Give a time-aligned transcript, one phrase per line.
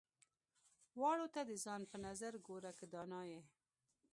[0.99, 3.41] واړو ته د ځان په نظر ګوره که دانا يې.